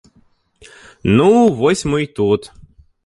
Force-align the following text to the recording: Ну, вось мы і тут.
Ну, 1.19 1.27
вось 1.59 1.85
мы 1.93 1.99
і 2.07 2.11
тут. 2.21 2.51